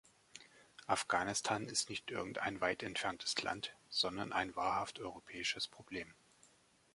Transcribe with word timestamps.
Afghanistan 0.89 1.67
ist 1.67 1.91
nicht 1.91 2.09
irgendein 2.09 2.59
weit 2.59 2.81
entferntes 2.81 3.39
Land, 3.43 3.75
sondern 3.91 4.33
ein 4.33 4.55
wahrhaft 4.55 4.97
europäisches 4.99 5.67
Problem. 5.67 6.11